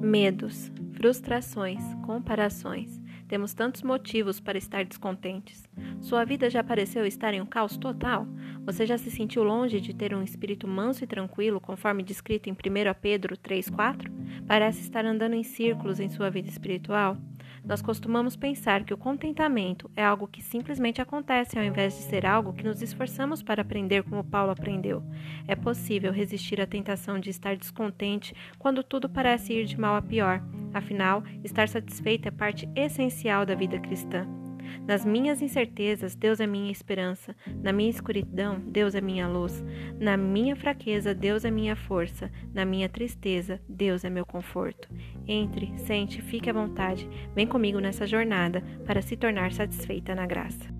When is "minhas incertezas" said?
35.04-36.14